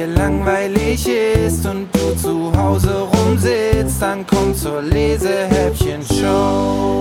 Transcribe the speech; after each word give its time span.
dir 0.00 0.06
langweilig 0.06 1.06
ist 1.06 1.66
und 1.66 1.94
du 1.94 2.16
zu 2.16 2.50
Hause 2.56 3.02
rumsitzt, 3.02 4.00
dann 4.00 4.26
komm 4.26 4.54
zur 4.54 4.80
Lesehäppchen-Show. 4.82 7.00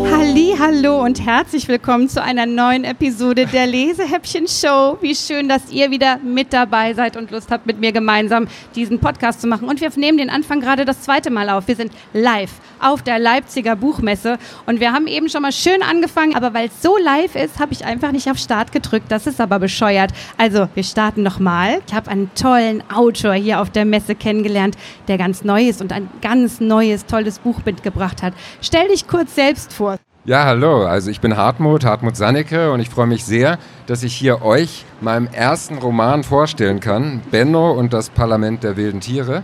Hallo 0.62 1.02
und 1.02 1.26
herzlich 1.26 1.70
willkommen 1.70 2.10
zu 2.10 2.22
einer 2.22 2.46
neuen 2.46 2.84
Episode 2.84 3.46
der 3.46 3.66
Lesehäppchen-Show. 3.66 4.98
Wie 5.00 5.16
schön, 5.16 5.48
dass 5.48 5.72
ihr 5.72 5.90
wieder 5.90 6.18
mit 6.18 6.52
dabei 6.52 6.94
seid 6.94 7.16
und 7.16 7.32
Lust 7.32 7.50
habt, 7.50 7.66
mit 7.66 7.80
mir 7.80 7.94
gemeinsam 7.94 8.46
diesen 8.76 9.00
Podcast 9.00 9.40
zu 9.40 9.48
machen. 9.48 9.70
Und 9.70 9.80
wir 9.80 9.90
nehmen 9.96 10.18
den 10.18 10.30
Anfang 10.30 10.60
gerade 10.60 10.84
das 10.84 11.02
zweite 11.02 11.32
Mal 11.32 11.50
auf. 11.50 11.70
Wir 11.70 11.78
sind 11.78 11.94
live 12.12 12.52
auf 12.82 13.04
der 13.04 13.20
Leipziger 13.20 13.78
Buchmesse 13.78 14.38
und 14.66 14.82
wir 14.82 14.92
haben 14.92 15.08
eben 15.08 15.30
schon 15.30 15.44
mal 15.44 15.54
schön 15.54 15.82
angefangen, 15.82 16.36
aber 16.36 16.54
weil 16.54 16.68
es 16.68 16.82
so 16.82 16.98
live 16.98 17.36
ist, 17.36 17.60
habe 17.60 17.72
ich 17.72 17.86
einfach 17.86 18.12
nicht 18.12 18.30
auf 18.30 18.38
Start 18.38 18.74
gedrückt. 18.74 19.10
Das 19.10 19.28
ist 19.28 19.40
aber 19.40 19.60
bescheuert. 19.60 20.12
Also, 20.38 20.68
wir 20.76 20.84
starten 20.84 21.24
nochmal. 21.24 21.80
Ich 21.88 21.94
habe 21.94 22.12
einen 22.12 22.30
tollen 22.36 22.84
Autor 22.92 23.34
hier 23.34 23.62
auf 23.62 23.70
der 23.70 23.86
Messe 23.86 24.16
kennengelernt, 24.16 24.78
der 25.08 25.18
ganz 25.18 25.44
neu 25.44 25.68
ist 25.68 25.82
und 25.82 25.92
ein 25.92 26.10
ganz 26.22 26.60
neues, 26.60 27.06
tolles 27.06 27.40
Buch 27.40 27.62
mitgebracht 27.66 28.22
hat. 28.22 28.34
Stell 28.62 28.88
dich 28.88 29.08
kurz 29.08 29.36
selbst 29.36 29.74
vor. 29.74 29.98
Ja, 30.26 30.46
hallo. 30.46 30.84
Also 30.86 31.10
ich 31.10 31.22
bin 31.22 31.38
Hartmut, 31.38 31.86
Hartmut 31.86 32.16
Sannecke 32.16 32.72
und 32.72 32.82
ich 32.82 32.90
freue 32.90 33.08
mich 33.08 33.24
sehr, 33.24 33.58
dass 33.88 34.04
ich 34.04 34.14
hier 34.14 34.44
euch 34.44 34.86
meinem 35.02 35.28
ersten 35.28 35.78
Roman 35.78 36.24
vorstellen 36.24 36.80
kann, 36.80 37.22
Benno 37.32 37.72
und 37.72 37.94
das 37.94 38.10
Parlament 38.10 38.64
der 38.64 38.78
wilden 38.78 39.00
Tiere. 39.00 39.44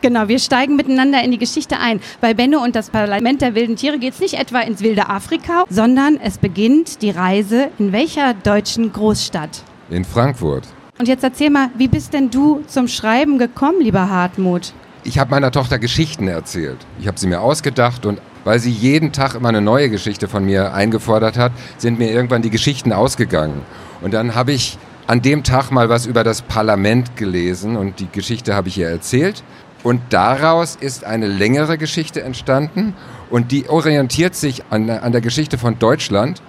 Genau, 0.00 0.28
wir 0.28 0.38
steigen 0.38 0.76
miteinander 0.76 1.22
in 1.24 1.32
die 1.32 1.38
Geschichte 1.38 1.78
ein. 1.78 2.00
Bei 2.20 2.32
Benno 2.32 2.62
und 2.62 2.76
das 2.76 2.90
Parlament 2.90 3.42
der 3.42 3.56
wilden 3.56 3.74
Tiere 3.74 3.98
geht 3.98 4.14
es 4.14 4.20
nicht 4.20 4.34
etwa 4.34 4.60
ins 4.60 4.80
wilde 4.80 5.08
Afrika, 5.08 5.64
sondern 5.68 6.18
es 6.22 6.38
beginnt 6.38 7.02
die 7.02 7.10
Reise 7.10 7.70
in 7.78 7.92
welcher 7.92 8.32
deutschen 8.34 8.92
Großstadt? 8.92 9.62
In 9.90 10.04
Frankfurt. 10.04 10.68
Und 10.98 11.06
jetzt 11.06 11.22
erzähl 11.22 11.50
mal, 11.50 11.70
wie 11.76 11.86
bist 11.86 12.12
denn 12.12 12.28
du 12.28 12.62
zum 12.66 12.88
Schreiben 12.88 13.38
gekommen, 13.38 13.80
lieber 13.80 14.10
Hartmut? 14.10 14.72
Ich 15.04 15.20
habe 15.20 15.30
meiner 15.30 15.52
Tochter 15.52 15.78
Geschichten 15.78 16.26
erzählt. 16.26 16.78
Ich 16.98 17.06
habe 17.06 17.18
sie 17.18 17.28
mir 17.28 17.40
ausgedacht 17.40 18.04
und 18.04 18.20
weil 18.44 18.58
sie 18.58 18.70
jeden 18.70 19.12
Tag 19.12 19.36
immer 19.36 19.48
eine 19.48 19.60
neue 19.60 19.90
Geschichte 19.90 20.26
von 20.26 20.44
mir 20.44 20.74
eingefordert 20.74 21.38
hat, 21.38 21.52
sind 21.76 22.00
mir 22.00 22.10
irgendwann 22.10 22.42
die 22.42 22.50
Geschichten 22.50 22.92
ausgegangen. 22.92 23.62
Und 24.00 24.12
dann 24.12 24.34
habe 24.34 24.52
ich 24.52 24.76
an 25.06 25.22
dem 25.22 25.44
Tag 25.44 25.70
mal 25.70 25.88
was 25.88 26.04
über 26.04 26.24
das 26.24 26.42
Parlament 26.42 27.16
gelesen 27.16 27.76
und 27.76 28.00
die 28.00 28.08
Geschichte 28.10 28.54
habe 28.54 28.68
ich 28.68 28.78
ihr 28.78 28.88
erzählt. 28.88 29.44
Und 29.84 30.00
daraus 30.10 30.74
ist 30.74 31.04
eine 31.04 31.28
längere 31.28 31.78
Geschichte 31.78 32.22
entstanden 32.22 32.94
und 33.30 33.52
die 33.52 33.68
orientiert 33.68 34.34
sich 34.34 34.64
an, 34.70 34.90
an 34.90 35.12
der 35.12 35.20
Geschichte 35.20 35.58
von 35.58 35.78
Deutschland 35.78 36.42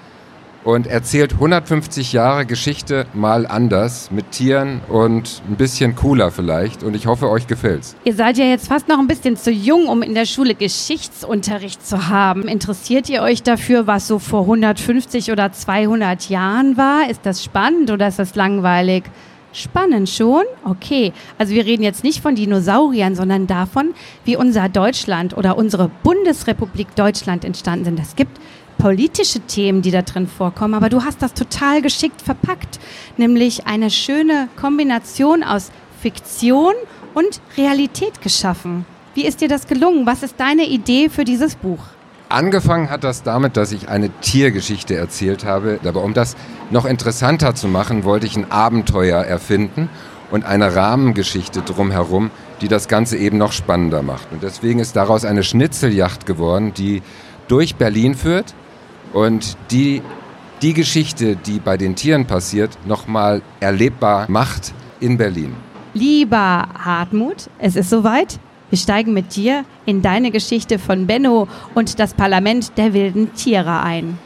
und 0.63 0.87
erzählt 0.87 1.33
150 1.33 2.13
Jahre 2.13 2.45
Geschichte 2.45 3.05
mal 3.13 3.47
anders 3.47 4.11
mit 4.11 4.31
Tieren 4.31 4.81
und 4.89 5.41
ein 5.49 5.55
bisschen 5.55 5.95
cooler 5.95 6.31
vielleicht 6.31 6.83
und 6.83 6.95
ich 6.95 7.07
hoffe 7.07 7.29
euch 7.29 7.47
gefällt's. 7.47 7.95
Ihr 8.03 8.13
seid 8.13 8.37
ja 8.37 8.45
jetzt 8.45 8.67
fast 8.67 8.87
noch 8.87 8.99
ein 8.99 9.07
bisschen 9.07 9.37
zu 9.37 9.51
jung, 9.51 9.87
um 9.87 10.01
in 10.01 10.13
der 10.13 10.25
Schule 10.25 10.55
Geschichtsunterricht 10.55 11.85
zu 11.85 12.09
haben. 12.09 12.47
Interessiert 12.47 13.09
ihr 13.09 13.21
euch 13.21 13.43
dafür, 13.43 13.87
was 13.87 14.07
so 14.07 14.19
vor 14.19 14.41
150 14.41 15.31
oder 15.31 15.51
200 15.51 16.29
Jahren 16.29 16.77
war? 16.77 17.09
Ist 17.09 17.21
das 17.25 17.43
spannend 17.43 17.91
oder 17.91 18.07
ist 18.07 18.19
das 18.19 18.35
langweilig? 18.35 19.03
Spannend 19.51 20.09
schon? 20.09 20.43
Okay. 20.63 21.11
Also 21.39 21.55
wir 21.55 21.65
reden 21.65 21.81
jetzt 21.81 22.03
nicht 22.03 22.21
von 22.21 22.35
Dinosauriern, 22.35 23.15
sondern 23.15 23.47
davon, 23.47 23.95
wie 24.23 24.35
unser 24.35 24.69
Deutschland 24.69 25.35
oder 25.35 25.57
unsere 25.57 25.89
Bundesrepublik 26.03 26.95
Deutschland 26.95 27.43
entstanden 27.43 27.85
sind. 27.85 27.99
Es 27.99 28.15
gibt 28.15 28.39
politische 28.79 29.41
Themen, 29.41 29.83
die 29.83 29.91
da 29.91 30.01
drin 30.01 30.25
vorkommen, 30.25 30.73
aber 30.73 30.89
du 30.89 31.03
hast 31.03 31.21
das 31.21 31.33
total 31.33 31.83
geschickt 31.83 32.21
verpackt, 32.21 32.79
nämlich 33.17 33.67
eine 33.67 33.91
schöne 33.91 34.47
Kombination 34.59 35.43
aus 35.43 35.69
Fiktion 36.01 36.73
und 37.13 37.41
Realität 37.57 38.21
geschaffen. 38.21 38.85
Wie 39.13 39.25
ist 39.25 39.41
dir 39.41 39.49
das 39.49 39.67
gelungen? 39.67 40.05
Was 40.05 40.23
ist 40.23 40.35
deine 40.39 40.65
Idee 40.65 41.09
für 41.09 41.25
dieses 41.25 41.55
Buch? 41.55 41.79
Angefangen 42.29 42.89
hat 42.89 43.03
das 43.03 43.21
damit, 43.23 43.57
dass 43.57 43.71
ich 43.73 43.89
eine 43.89 44.09
Tiergeschichte 44.21 44.95
erzählt 44.95 45.43
habe. 45.43 45.79
Aber 45.83 46.03
um 46.03 46.13
das 46.13 46.37
noch 46.69 46.85
interessanter 46.85 47.55
zu 47.55 47.67
machen, 47.67 48.03
wollte 48.05 48.27
ich 48.27 48.37
ein 48.37 48.49
Abenteuer 48.49 49.21
erfinden 49.23 49.89
und 50.31 50.45
eine 50.45 50.75
Rahmengeschichte 50.75 51.61
drumherum, 51.63 52.31
die 52.61 52.67
das 52.67 52.87
Ganze 52.87 53.17
eben 53.17 53.37
noch 53.37 53.51
spannender 53.51 54.03
macht. 54.03 54.31
Und 54.31 54.43
deswegen 54.43 54.79
ist 54.79 54.95
daraus 54.95 55.25
eine 55.25 55.43
Schnitzeljacht 55.43 56.25
geworden, 56.25 56.73
die 56.73 57.01
durch 57.47 57.75
Berlin 57.75 58.15
führt 58.15 58.53
und 59.13 59.57
die 59.71 60.01
die 60.61 60.73
Geschichte, 60.73 61.37
die 61.37 61.59
bei 61.59 61.77
den 61.77 61.95
Tieren 61.95 62.25
passiert, 62.25 62.77
nochmal 62.85 63.41
erlebbar 63.61 64.25
macht 64.29 64.73
in 64.99 65.17
Berlin. 65.17 65.55
Lieber 65.93 66.67
Hartmut, 66.77 67.49
es 67.59 67.75
ist 67.75 67.89
soweit. 67.89 68.39
Wir 68.69 68.77
steigen 68.77 69.13
mit 69.13 69.35
dir 69.35 69.63
in 69.85 70.01
deine 70.01 70.31
Geschichte 70.31 70.77
von 70.77 71.07
Benno 71.07 71.47
und 71.73 71.97
das 71.99 72.13
Parlament 72.13 72.77
der 72.77 72.93
wilden 72.93 73.33
Tiere 73.33 73.81
ein. 73.81 74.19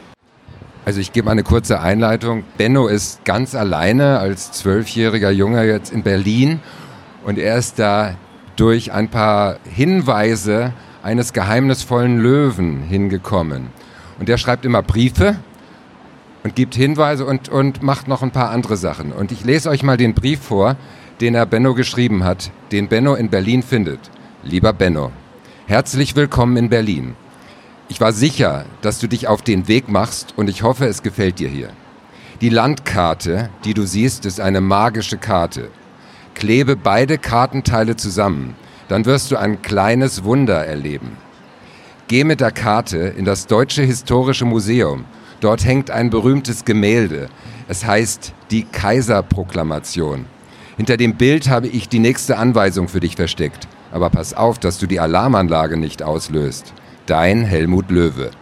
Also 0.84 1.00
ich 1.00 1.12
gebe 1.12 1.30
eine 1.30 1.44
kurze 1.44 1.80
Einleitung. 1.80 2.44
Benno 2.58 2.88
ist 2.88 3.24
ganz 3.24 3.54
alleine 3.54 4.18
als 4.18 4.52
zwölfjähriger 4.52 5.30
Junge 5.30 5.64
jetzt 5.64 5.92
in 5.92 6.02
Berlin 6.02 6.60
und 7.24 7.38
er 7.38 7.56
ist 7.56 7.78
da 7.78 8.16
durch 8.56 8.92
ein 8.92 9.08
paar 9.08 9.56
Hinweise 9.64 10.74
eines 11.02 11.32
geheimnisvollen 11.32 12.18
Löwen 12.18 12.82
hingekommen. 12.82 13.68
Und 14.24 14.28
der 14.30 14.38
schreibt 14.38 14.64
immer 14.64 14.80
Briefe 14.80 15.36
und 16.44 16.54
gibt 16.54 16.74
Hinweise 16.74 17.26
und, 17.26 17.50
und 17.50 17.82
macht 17.82 18.08
noch 18.08 18.22
ein 18.22 18.30
paar 18.30 18.48
andere 18.48 18.78
Sachen. 18.78 19.12
Und 19.12 19.32
ich 19.32 19.44
lese 19.44 19.68
euch 19.68 19.82
mal 19.82 19.98
den 19.98 20.14
Brief 20.14 20.40
vor, 20.40 20.76
den 21.20 21.34
er 21.34 21.44
Benno 21.44 21.74
geschrieben 21.74 22.24
hat, 22.24 22.50
den 22.72 22.88
Benno 22.88 23.16
in 23.16 23.28
Berlin 23.28 23.62
findet. 23.62 24.00
Lieber 24.42 24.72
Benno, 24.72 25.12
herzlich 25.66 26.16
willkommen 26.16 26.56
in 26.56 26.70
Berlin. 26.70 27.16
Ich 27.90 28.00
war 28.00 28.14
sicher, 28.14 28.64
dass 28.80 28.98
du 28.98 29.08
dich 29.08 29.28
auf 29.28 29.42
den 29.42 29.68
Weg 29.68 29.90
machst 29.90 30.32
und 30.38 30.48
ich 30.48 30.62
hoffe, 30.62 30.86
es 30.86 31.02
gefällt 31.02 31.38
dir 31.38 31.50
hier. 31.50 31.68
Die 32.40 32.48
Landkarte, 32.48 33.50
die 33.66 33.74
du 33.74 33.84
siehst, 33.84 34.24
ist 34.24 34.40
eine 34.40 34.62
magische 34.62 35.18
Karte. 35.18 35.68
Klebe 36.32 36.76
beide 36.76 37.18
Kartenteile 37.18 37.96
zusammen, 37.96 38.56
dann 38.88 39.04
wirst 39.04 39.30
du 39.30 39.36
ein 39.36 39.60
kleines 39.60 40.24
Wunder 40.24 40.64
erleben. 40.64 41.18
Geh 42.06 42.22
mit 42.22 42.42
der 42.42 42.50
Karte 42.50 42.98
in 42.98 43.24
das 43.24 43.46
Deutsche 43.46 43.80
Historische 43.80 44.44
Museum. 44.44 45.06
Dort 45.40 45.64
hängt 45.64 45.90
ein 45.90 46.10
berühmtes 46.10 46.66
Gemälde. 46.66 47.28
Es 47.66 47.86
heißt 47.86 48.34
die 48.50 48.64
Kaiserproklamation. 48.64 50.26
Hinter 50.76 50.98
dem 50.98 51.14
Bild 51.14 51.48
habe 51.48 51.66
ich 51.66 51.88
die 51.88 52.00
nächste 52.00 52.36
Anweisung 52.36 52.88
für 52.88 53.00
dich 53.00 53.16
versteckt. 53.16 53.68
Aber 53.90 54.10
pass 54.10 54.34
auf, 54.34 54.58
dass 54.58 54.76
du 54.76 54.86
die 54.86 55.00
Alarmanlage 55.00 55.78
nicht 55.78 56.02
auslöst. 56.02 56.74
Dein 57.06 57.42
Helmut 57.42 57.90
Löwe. 57.90 58.32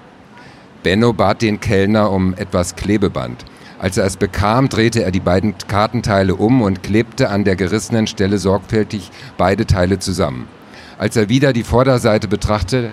Benno 0.83 1.13
bat 1.13 1.41
den 1.41 1.61
Kellner 1.61 2.11
um 2.11 2.35
etwas 2.35 2.75
Klebeband. 2.75 3.45
Als 3.79 3.97
er 3.97 4.07
es 4.07 4.17
bekam, 4.17 4.71
drehte 4.71 5.05
er 5.05 5.13
die 5.13 5.21
beiden 5.21 5.55
Kartenteile 5.69 6.35
um 6.35 6.63
und 6.63 6.83
klebte 6.83 7.29
an 7.31 7.45
der 7.45 7.55
gerissenen 7.55 8.09
Stelle 8.09 8.39
sorgfältig 8.39 9.13
beide 9.37 9.67
Teile 9.67 10.01
zusammen. 10.01 10.49
Als 10.99 11.15
er 11.15 11.29
wieder 11.29 11.53
die 11.53 11.65
Vorderseite 11.65 12.27
betrachtete, 12.27 12.91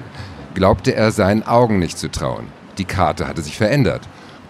glaubte 0.53 0.95
er 0.95 1.11
seinen 1.11 1.43
Augen 1.43 1.79
nicht 1.79 1.97
zu 1.97 2.09
trauen. 2.09 2.47
Die 2.77 2.85
Karte 2.85 3.27
hatte 3.27 3.41
sich 3.41 3.57
verändert. 3.57 4.01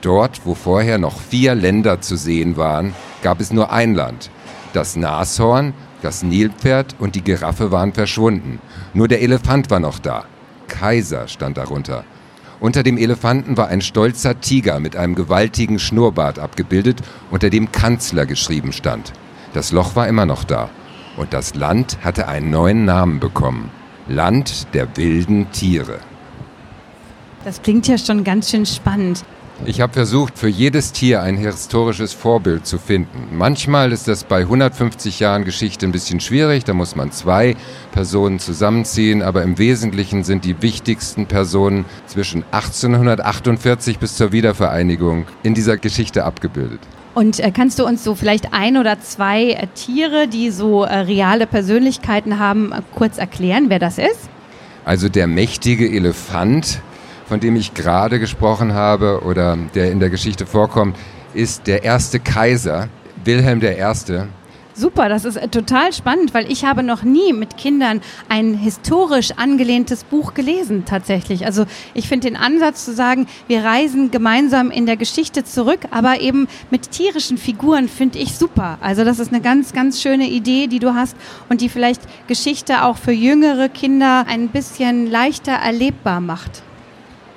Dort, 0.02 0.42
wo 0.46 0.56
vorher 0.56 0.98
noch 0.98 1.20
vier 1.20 1.56
Länder 1.56 2.02
zu 2.02 2.16
sehen 2.16 2.58
waren, 2.58 2.94
gab 3.22 3.42
es 3.42 3.52
nur 3.52 3.72
ein 3.72 3.96
Land. 3.96 4.30
Das 4.74 4.96
Nashorn 4.96 5.74
das 6.02 6.24
Nilpferd 6.24 6.96
und 7.00 7.16
die 7.16 7.24
Giraffe 7.24 7.72
waren 7.72 7.94
verschwunden. 7.94 8.60
Nur 8.94 9.08
der 9.08 9.22
Elefant 9.22 9.70
war 9.70 9.80
noch 9.80 10.00
da. 10.00 10.26
Kaiser 10.68 11.28
stand 11.28 11.58
darunter. 11.58 12.06
Unter 12.60 12.84
dem 12.84 12.98
Elefanten 12.98 13.58
war 13.58 13.68
ein 13.68 13.82
stolzer 13.82 14.40
Tiger 14.40 14.80
mit 14.80 14.96
einem 14.96 15.16
gewaltigen 15.16 15.80
Schnurrbart 15.80 16.40
abgebildet, 16.40 17.02
unter 17.32 17.50
dem 17.50 17.72
Kanzler 17.72 18.26
geschrieben 18.26 18.72
stand. 18.74 19.14
Das 19.54 19.72
Loch 19.72 19.96
war 19.96 20.08
immer 20.08 20.26
noch 20.26 20.44
da. 20.44 20.70
Und 21.18 21.34
das 21.34 21.56
Land 21.56 21.98
hatte 22.02 22.28
einen 22.28 22.50
neuen 22.50 22.86
Namen 22.86 23.20
bekommen. 23.20 23.72
Land 24.10 24.74
der 24.74 24.98
wilden 24.98 25.52
Tiere. 25.52 26.00
Das 27.46 27.62
klingt 27.62 27.88
ja 27.88 27.98
schon 27.98 28.24
ganz 28.24 28.50
schön 28.50 28.66
spannend. 28.66 29.24
Ich 29.66 29.82
habe 29.82 29.92
versucht, 29.92 30.38
für 30.38 30.48
jedes 30.48 30.94
Tier 30.94 31.22
ein 31.22 31.36
historisches 31.36 32.14
Vorbild 32.14 32.66
zu 32.66 32.78
finden. 32.78 33.38
Manchmal 33.38 33.92
ist 33.92 34.08
das 34.08 34.24
bei 34.24 34.42
150 34.42 35.20
Jahren 35.20 35.44
Geschichte 35.44 35.86
ein 35.86 35.92
bisschen 35.92 36.22
schwierig, 36.22 36.64
da 36.64 36.74
muss 36.74 36.96
man 36.96 37.12
zwei 37.12 37.58
Personen 37.92 38.40
zusammenziehen, 38.40 39.22
aber 39.22 39.44
im 39.44 39.58
Wesentlichen 39.58 40.24
sind 40.24 40.46
die 40.46 40.62
wichtigsten 40.62 41.26
Personen 41.26 41.84
zwischen 42.08 42.46
1848 42.52 44.00
bis 44.00 44.16
zur 44.16 44.32
Wiedervereinigung 44.32 45.26
in 45.44 45.54
dieser 45.54 45.78
Geschichte 45.78 46.24
abgebildet. 46.24 46.80
Und 47.20 47.42
äh, 47.42 47.52
kannst 47.52 47.80
du 47.80 47.86
uns 47.86 48.04
so 48.04 48.16
vielleicht 48.16 48.54
ein 48.54 48.78
oder 48.78 49.02
zwei 49.02 49.52
äh, 49.52 49.68
Tiere, 49.76 50.30
die 50.30 50.52
so 50.52 50.84
äh, 50.84 51.00
reale 51.00 51.48
Persönlichkeiten 51.48 52.40
haben, 52.40 52.72
äh, 52.72 52.82
kurz 52.96 53.18
erklären, 53.18 53.66
wer 53.68 53.80
das 53.80 53.98
ist? 53.98 54.30
Also 54.86 55.10
der 55.10 55.28
mächtige 55.28 55.90
Elefant 55.90 56.82
von 57.30 57.40
dem 57.40 57.56
ich 57.56 57.76
gerade 57.76 58.20
gesprochen 58.20 58.74
habe 58.74 59.22
oder 59.24 59.56
der 59.76 59.92
in 59.92 60.00
der 60.00 60.10
Geschichte 60.10 60.48
vorkommt, 60.48 60.98
ist 61.36 61.68
der 61.68 61.84
erste 61.84 62.20
Kaiser, 62.20 62.90
Wilhelm 63.24 63.62
I. 63.62 63.84
Super, 64.80 65.10
das 65.10 65.26
ist 65.26 65.36
äh, 65.36 65.50
total 65.50 65.92
spannend, 65.92 66.34
weil 66.34 66.50
ich 66.50 66.64
habe 66.64 66.84
noch 66.84 67.04
nie 67.04 67.34
mit 67.34 67.58
Kindern 67.58 68.00
ein 68.30 68.54
historisch 68.54 69.32
angelehntes 69.36 70.06
Buch 70.06 70.34
gelesen, 70.34 70.86
tatsächlich. 70.86 71.46
Also 71.46 71.66
ich 71.94 72.08
finde 72.08 72.30
den 72.30 72.38
Ansatz 72.38 72.86
zu 72.86 72.94
sagen, 72.94 73.28
wir 73.48 73.66
reisen 73.66 74.10
gemeinsam 74.10 74.72
in 74.72 74.86
der 74.86 74.96
Geschichte 74.96 75.44
zurück, 75.44 75.82
aber 75.92 76.22
eben 76.22 76.48
mit 76.72 76.92
tierischen 76.92 77.38
Figuren 77.38 77.90
finde 77.90 78.20
ich 78.20 78.38
super. 78.38 78.78
Also 78.80 79.04
das 79.04 79.20
ist 79.20 79.34
eine 79.34 79.42
ganz, 79.42 79.74
ganz 79.74 80.02
schöne 80.02 80.30
Idee, 80.30 80.68
die 80.68 80.80
du 80.80 80.94
hast 80.94 81.18
und 81.50 81.60
die 81.60 81.68
vielleicht 81.68 82.02
Geschichte 82.28 82.86
auch 82.86 82.96
für 82.96 83.12
jüngere 83.12 83.68
Kinder 83.68 84.28
ein 84.30 84.48
bisschen 84.48 85.12
leichter 85.12 85.52
erlebbar 85.52 86.22
macht. 86.22 86.64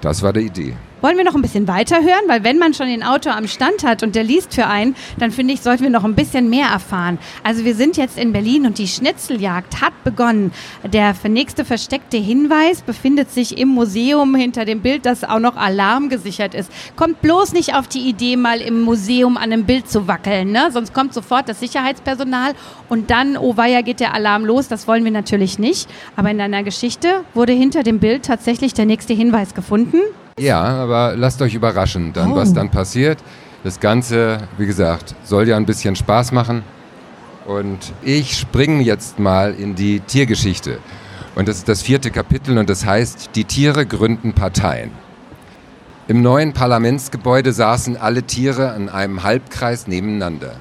Das 0.00 0.22
war 0.22 0.32
die 0.32 0.42
Idee. 0.42 0.76
Wollen 1.02 1.16
wir 1.16 1.24
noch 1.24 1.34
ein 1.34 1.42
bisschen 1.42 1.66
weiterhören? 1.66 2.28
Weil 2.28 2.44
wenn 2.44 2.58
man 2.58 2.74
schon 2.74 2.86
den 2.86 3.02
Autor 3.02 3.34
am 3.34 3.48
Stand 3.48 3.82
hat 3.82 4.04
und 4.04 4.14
der 4.14 4.22
liest 4.22 4.54
für 4.54 4.68
einen, 4.68 4.94
dann 5.18 5.32
finde 5.32 5.52
ich, 5.52 5.60
sollten 5.60 5.82
wir 5.82 5.90
noch 5.90 6.04
ein 6.04 6.14
bisschen 6.14 6.48
mehr 6.48 6.68
erfahren. 6.68 7.18
Also 7.42 7.64
wir 7.64 7.74
sind 7.74 7.96
jetzt 7.96 8.16
in 8.16 8.32
Berlin 8.32 8.66
und 8.66 8.78
die 8.78 8.86
Schnitzeljagd 8.86 9.80
hat 9.80 10.04
begonnen. 10.04 10.52
Der 10.84 11.16
nächste 11.28 11.64
versteckte 11.64 12.18
Hinweis 12.18 12.82
befindet 12.82 13.32
sich 13.32 13.58
im 13.58 13.70
Museum 13.70 14.36
hinter 14.36 14.64
dem 14.64 14.80
Bild, 14.80 15.04
das 15.04 15.24
auch 15.24 15.40
noch 15.40 15.56
alarmgesichert 15.56 16.54
ist. 16.54 16.70
Kommt 16.94 17.20
bloß 17.20 17.52
nicht 17.52 17.74
auf 17.74 17.88
die 17.88 18.08
Idee, 18.08 18.36
mal 18.36 18.60
im 18.60 18.82
Museum 18.82 19.36
an 19.36 19.52
einem 19.52 19.64
Bild 19.64 19.90
zu 19.90 20.06
wackeln, 20.06 20.52
ne? 20.52 20.70
sonst 20.70 20.94
kommt 20.94 21.14
sofort 21.14 21.48
das 21.48 21.58
Sicherheitspersonal 21.58 22.52
und 22.88 23.10
dann, 23.10 23.36
oh 23.36 23.56
weia, 23.56 23.80
geht 23.80 23.98
der 23.98 24.14
Alarm 24.14 24.44
los. 24.44 24.68
Das 24.68 24.86
wollen 24.86 25.02
wir 25.02 25.10
natürlich 25.10 25.58
nicht. 25.58 25.90
Aber 26.14 26.30
in 26.30 26.38
deiner 26.38 26.62
Geschichte 26.62 27.24
wurde 27.34 27.52
hinter 27.52 27.82
dem 27.82 27.98
Bild 27.98 28.24
tatsächlich 28.24 28.72
der 28.72 28.86
nächste 28.86 29.14
Hinweis 29.14 29.52
gefunden. 29.54 29.98
Ja, 30.38 30.62
aber 30.62 31.14
lasst 31.16 31.42
euch 31.42 31.54
überraschen, 31.54 32.12
dann, 32.12 32.32
oh. 32.32 32.36
was 32.36 32.52
dann 32.52 32.70
passiert. 32.70 33.18
Das 33.64 33.80
Ganze, 33.80 34.38
wie 34.58 34.66
gesagt, 34.66 35.14
soll 35.24 35.48
ja 35.48 35.56
ein 35.56 35.66
bisschen 35.66 35.94
Spaß 35.94 36.32
machen. 36.32 36.62
Und 37.46 37.92
ich 38.02 38.38
springe 38.38 38.82
jetzt 38.82 39.18
mal 39.18 39.54
in 39.54 39.74
die 39.74 40.00
Tiergeschichte. 40.00 40.78
Und 41.34 41.48
das 41.48 41.58
ist 41.58 41.68
das 41.68 41.82
vierte 41.82 42.10
Kapitel 42.10 42.58
und 42.58 42.68
das 42.68 42.84
heißt, 42.84 43.30
die 43.34 43.44
Tiere 43.44 43.86
gründen 43.86 44.32
Parteien. 44.32 44.90
Im 46.08 46.20
neuen 46.20 46.52
Parlamentsgebäude 46.52 47.52
saßen 47.52 47.96
alle 47.96 48.24
Tiere 48.24 48.72
an 48.72 48.88
einem 48.88 49.22
Halbkreis 49.22 49.86
nebeneinander. 49.86 50.56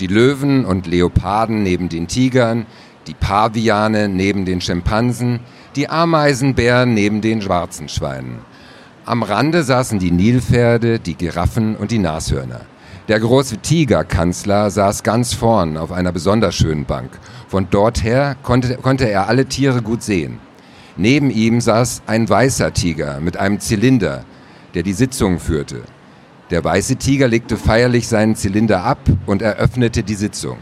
Die 0.00 0.06
Löwen 0.06 0.64
und 0.64 0.86
Leoparden 0.86 1.62
neben 1.62 1.88
den 1.88 2.08
Tigern, 2.08 2.66
die 3.06 3.14
Paviane 3.14 4.08
neben 4.08 4.44
den 4.44 4.60
Schimpansen, 4.60 5.40
die 5.76 5.88
Ameisenbären 5.88 6.94
neben 6.94 7.20
den 7.20 7.42
schwarzen 7.42 7.88
Schweinen. 7.88 8.51
Am 9.04 9.24
Rande 9.24 9.64
saßen 9.64 9.98
die 9.98 10.12
Nilpferde, 10.12 11.00
die 11.00 11.16
Giraffen 11.16 11.74
und 11.74 11.90
die 11.90 11.98
Nashörner. 11.98 12.60
Der 13.08 13.18
große 13.18 13.58
Tigerkanzler 13.58 14.70
saß 14.70 15.02
ganz 15.02 15.34
vorn 15.34 15.76
auf 15.76 15.90
einer 15.90 16.12
besonders 16.12 16.54
schönen 16.54 16.84
Bank. 16.84 17.10
Von 17.48 17.66
dort 17.68 18.04
her 18.04 18.36
konnte, 18.44 18.76
konnte 18.76 19.10
er 19.10 19.26
alle 19.26 19.46
Tiere 19.46 19.82
gut 19.82 20.04
sehen. 20.04 20.38
Neben 20.96 21.30
ihm 21.30 21.60
saß 21.60 22.02
ein 22.06 22.28
weißer 22.28 22.72
Tiger 22.74 23.18
mit 23.18 23.36
einem 23.36 23.58
Zylinder, 23.58 24.24
der 24.74 24.84
die 24.84 24.92
Sitzung 24.92 25.40
führte. 25.40 25.82
Der 26.50 26.62
weiße 26.62 26.94
Tiger 26.94 27.26
legte 27.26 27.56
feierlich 27.56 28.06
seinen 28.06 28.36
Zylinder 28.36 28.84
ab 28.84 29.00
und 29.26 29.42
eröffnete 29.42 30.04
die 30.04 30.14
Sitzung. 30.14 30.58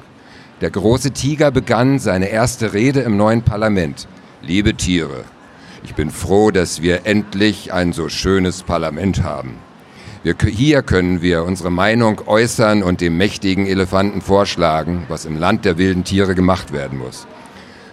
Der 0.62 0.70
große 0.70 1.10
Tiger 1.10 1.50
begann 1.50 1.98
seine 1.98 2.28
erste 2.28 2.72
Rede 2.72 3.00
im 3.00 3.18
neuen 3.18 3.42
Parlament. 3.42 4.08
Liebe 4.40 4.74
Tiere, 4.74 5.24
ich 5.82 5.94
bin 5.94 6.10
froh, 6.10 6.50
dass 6.50 6.82
wir 6.82 7.06
endlich 7.06 7.72
ein 7.72 7.92
so 7.92 8.08
schönes 8.08 8.62
Parlament 8.62 9.22
haben. 9.22 9.58
Wir, 10.22 10.36
hier 10.46 10.82
können 10.82 11.22
wir 11.22 11.44
unsere 11.44 11.70
Meinung 11.70 12.20
äußern 12.26 12.82
und 12.82 13.00
dem 13.00 13.16
mächtigen 13.16 13.66
Elefanten 13.66 14.20
vorschlagen, 14.20 15.04
was 15.08 15.24
im 15.24 15.38
Land 15.38 15.64
der 15.64 15.78
wilden 15.78 16.04
Tiere 16.04 16.34
gemacht 16.34 16.72
werden 16.72 16.98
muss. 16.98 17.26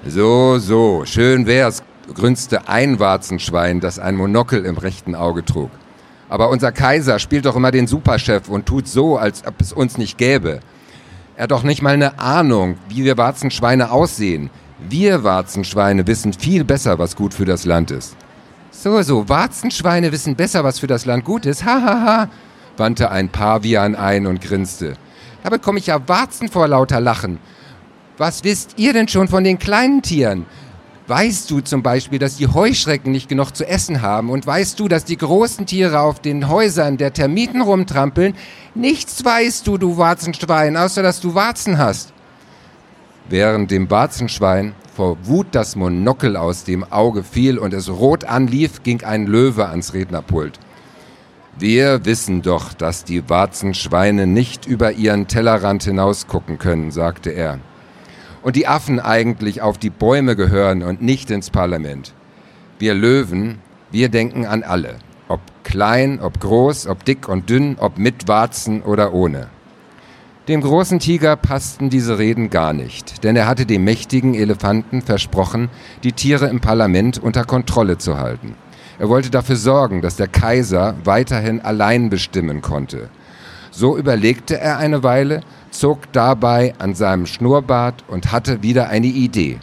So, 0.06 0.60
so, 0.60 1.04
schön 1.06 1.48
wär's, 1.48 1.84
grünzte 2.14 2.68
ein 2.68 3.00
Warzenschwein, 3.00 3.80
das 3.80 4.00
ein 4.00 4.16
Monokel 4.16 4.66
im 4.66 4.78
rechten 4.78 5.16
Auge 5.16 5.46
trug. 5.46 5.72
Aber 6.30 6.50
unser 6.50 6.74
Kaiser 6.74 7.20
spielt 7.20 7.46
doch 7.46 7.56
immer 7.56 7.72
den 7.72 7.88
Superchef 7.88 8.50
und 8.50 8.66
tut 8.66 8.88
so, 8.88 9.18
als 9.18 9.46
ob 9.48 9.62
es 9.62 9.72
uns 9.72 9.98
nicht 9.98 10.18
gäbe. 10.18 10.60
Er 11.38 11.44
hat 11.44 11.52
doch 11.52 11.64
nicht 11.64 11.82
mal 11.82 11.94
eine 11.94 12.20
Ahnung, 12.20 12.78
wie 12.90 13.06
wir 13.06 13.18
Warzenschweine 13.18 13.92
aussehen, 13.92 14.50
wir 14.80 15.24
Warzenschweine 15.24 16.06
wissen 16.06 16.34
viel 16.34 16.64
besser, 16.64 17.00
was 17.00 17.16
gut 17.16 17.34
für 17.34 17.46
das 17.46 17.66
Land 17.66 17.92
ist. 17.92 18.16
So, 18.72 19.02
so, 19.02 19.28
Warzenschweine 19.28 20.12
wissen 20.12 20.36
besser, 20.36 20.64
was 20.64 20.80
für 20.80 20.88
das 20.88 21.06
Land 21.06 21.26
gut 21.26 21.46
ist. 21.46 21.66
Hahaha, 21.66 21.86
ha, 21.86 22.06
ha, 22.06 22.30
wandte 22.78 23.10
ein 23.10 23.30
Pavian 23.30 23.96
ein 23.96 24.28
und 24.28 24.42
grinste. 24.42 24.96
Da 25.44 25.50
bekomme 25.50 25.80
ich 25.80 25.88
ja 25.88 26.08
Warzen 26.08 26.50
vor 26.50 26.68
lauter 26.68 27.00
Lachen. 27.00 27.40
Was 28.18 28.44
wisst 28.44 28.76
ihr 28.78 28.94
denn 28.94 29.08
schon 29.08 29.28
von 29.28 29.44
den 29.44 29.60
kleinen 29.60 30.02
Tieren? 30.02 30.46
Weißt 31.08 31.50
du 31.50 31.62
zum 31.62 31.84
Beispiel, 31.84 32.20
dass 32.20 32.36
die 32.36 32.48
Heuschrecken 32.48 33.12
nicht 33.14 33.30
genug 33.30 33.56
zu 33.56 33.66
essen 33.66 34.02
haben? 34.02 34.30
Und 34.30 34.46
weißt 34.46 34.80
du, 34.80 34.88
dass 34.88 35.06
die 35.06 35.18
großen 35.18 35.66
Tiere 35.66 36.02
auf 36.02 36.20
den 36.20 36.50
Häusern 36.50 36.98
der 36.98 37.14
Termiten 37.14 37.62
rumtrampeln? 37.62 38.36
Nichts 38.76 39.24
weißt 39.24 39.66
du, 39.66 39.78
du 39.78 39.98
Warzenschwein, 39.98 40.76
außer 40.76 41.02
dass 41.02 41.22
du 41.22 41.34
Warzen 41.34 41.78
hast. 41.78 42.12
Während 43.30 43.72
dem 43.72 43.92
Warzenschwein 43.92 44.74
vor 44.96 45.18
Wut 45.24 45.48
das 45.52 45.76
Monokel 45.76 46.38
aus 46.38 46.64
dem 46.64 46.86
Auge 46.86 47.24
fiel 47.24 47.58
und 47.58 47.74
es 47.74 47.90
rot 47.90 48.24
anlief, 48.24 48.84
ging 48.84 49.04
ein 49.04 49.28
Löwe 49.28 49.68
ans 49.68 49.94
Rednerpult. 49.94 50.60
Wir 51.60 52.06
wissen 52.06 52.42
doch, 52.42 52.74
dass 52.74 53.04
die 53.04 53.30
Warzenschweine 53.30 54.28
nicht 54.28 54.66
über 54.66 54.94
ihren 54.94 55.28
Tellerrand 55.28 55.84
hinausgucken 55.84 56.58
können, 56.58 56.92
sagte 56.92 57.32
er. 57.32 57.60
Und 58.44 58.56
die 58.56 58.68
Affen 58.68 59.02
eigentlich 59.02 59.62
auf 59.62 59.78
die 59.78 59.90
Bäume 59.90 60.38
gehören 60.38 60.82
und 60.82 61.02
nicht 61.02 61.30
ins 61.30 61.50
Parlament. 61.50 62.14
Wir 62.80 62.94
Löwen, 62.94 63.60
wir 63.92 64.08
denken 64.08 64.46
an 64.46 64.64
alle. 64.64 65.00
Ob 65.28 65.42
klein, 65.64 66.22
ob 66.22 66.40
groß, 66.40 66.88
ob 66.88 67.04
dick 67.04 67.28
und 67.28 67.50
dünn, 67.50 67.76
ob 67.78 67.98
mit 67.98 68.30
Warzen 68.30 68.84
oder 68.84 69.14
ohne. 69.14 69.48
Dem 70.48 70.62
großen 70.62 71.00
Tiger 71.00 71.36
passten 71.36 71.90
diese 71.90 72.20
Reden 72.20 72.50
gar 72.50 72.72
nicht, 72.72 73.26
denn 73.26 73.36
er 73.36 73.48
hatte 73.48 73.66
dem 73.66 73.84
mächtigen 73.84 74.34
Elefanten 74.34 75.02
versprochen, 75.02 75.68
die 76.06 76.14
Tiere 76.14 76.48
im 76.48 76.62
Parlament 76.62 77.18
unter 77.18 77.44
Kontrolle 77.44 77.98
zu 77.98 78.18
halten. 78.18 78.56
Er 78.98 79.10
wollte 79.10 79.30
dafür 79.30 79.58
sorgen, 79.58 80.02
dass 80.02 80.16
der 80.16 80.30
Kaiser 80.30 80.96
weiterhin 81.04 81.60
allein 81.60 82.10
bestimmen 82.10 82.62
konnte. 82.62 83.10
So 83.72 83.98
überlegte 83.98 84.58
er 84.58 84.78
eine 84.78 85.04
Weile, 85.04 85.42
zog 85.70 86.14
dabei 86.14 86.74
an 86.80 86.96
seinem 86.96 87.26
Schnurrbart 87.26 88.06
und 88.08 88.32
hatte 88.32 88.64
wieder 88.64 88.88
eine 88.88 89.08
Idee. 89.08 89.60